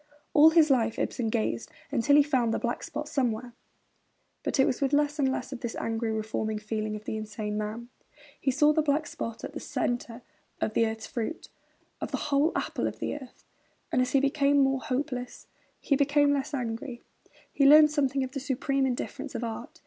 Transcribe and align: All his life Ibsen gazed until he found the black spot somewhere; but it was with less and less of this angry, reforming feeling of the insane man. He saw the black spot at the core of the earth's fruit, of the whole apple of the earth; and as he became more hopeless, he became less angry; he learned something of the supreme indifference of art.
All 0.33 0.49
his 0.49 0.71
life 0.71 0.97
Ibsen 0.97 1.29
gazed 1.29 1.69
until 1.91 2.15
he 2.15 2.23
found 2.23 2.51
the 2.51 2.57
black 2.57 2.81
spot 2.81 3.07
somewhere; 3.07 3.53
but 4.41 4.59
it 4.59 4.65
was 4.65 4.81
with 4.81 4.93
less 4.93 5.19
and 5.19 5.31
less 5.31 5.53
of 5.53 5.59
this 5.59 5.75
angry, 5.75 6.11
reforming 6.11 6.57
feeling 6.57 6.95
of 6.95 7.05
the 7.05 7.15
insane 7.17 7.55
man. 7.55 7.89
He 8.39 8.49
saw 8.49 8.73
the 8.73 8.81
black 8.81 9.05
spot 9.05 9.43
at 9.43 9.53
the 9.53 9.59
core 10.07 10.23
of 10.59 10.73
the 10.73 10.87
earth's 10.87 11.05
fruit, 11.05 11.49
of 12.01 12.09
the 12.09 12.17
whole 12.31 12.51
apple 12.55 12.87
of 12.87 12.97
the 12.97 13.13
earth; 13.13 13.45
and 13.91 14.01
as 14.01 14.13
he 14.13 14.19
became 14.19 14.57
more 14.57 14.81
hopeless, 14.81 15.45
he 15.79 15.95
became 15.95 16.33
less 16.33 16.55
angry; 16.55 17.03
he 17.53 17.67
learned 17.67 17.91
something 17.91 18.23
of 18.23 18.31
the 18.31 18.39
supreme 18.39 18.87
indifference 18.87 19.35
of 19.35 19.43
art. 19.43 19.79